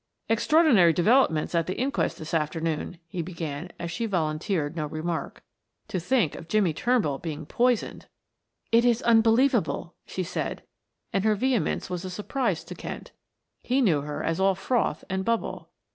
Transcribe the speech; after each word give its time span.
"Extraordinary 0.29 0.93
developments 0.93 1.53
at 1.53 1.67
the 1.67 1.77
inquest 1.77 2.17
this 2.17 2.33
afternoon," 2.33 2.97
he 3.07 3.21
began, 3.21 3.69
as 3.77 3.91
she 3.91 4.07
volunteered 4.07 4.75
no 4.75 4.87
remark. 4.87 5.43
"To 5.89 5.99
think 5.99 6.33
of 6.35 6.47
Jimmie 6.47 6.73
Turnbull 6.73 7.19
being 7.19 7.45
poisoned!" 7.45 8.07
"It 8.71 8.83
is 8.83 9.03
unbelievable," 9.03 9.93
she 10.07 10.23
said, 10.23 10.63
and 11.13 11.23
her 11.23 11.35
vehemence 11.35 11.87
was 11.87 12.03
a 12.03 12.09
surprise 12.09 12.63
to 12.63 12.73
Kent; 12.73 13.11
he 13.61 13.79
knew 13.79 14.01
her 14.01 14.23
as 14.23 14.39
all 14.39 14.55
froth 14.55 15.03
and 15.07 15.23
bubble. 15.23 15.69